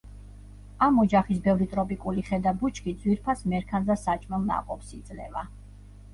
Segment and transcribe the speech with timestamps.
[0.85, 5.47] ამ ოჯახის ბევრი ტროპიკული ხე და ბუჩქი ძვირფას მერქანს და საჭმელ ნაყოფს იძლევა.